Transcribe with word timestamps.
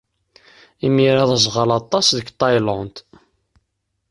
Imir-a 0.85 1.23
d 1.29 1.31
aẓɣal 1.37 1.69
aṭas 1.79 2.07
deg 2.17 2.27
Tayland. 2.39 2.95